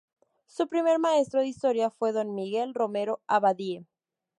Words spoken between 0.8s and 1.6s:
maestro de